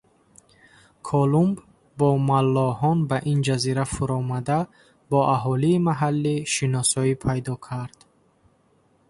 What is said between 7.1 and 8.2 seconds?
пайдо кард.